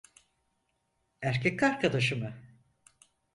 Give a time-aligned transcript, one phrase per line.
[1.21, 2.33] Erkek arkadaşı mı?